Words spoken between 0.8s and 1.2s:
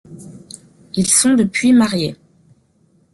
Ils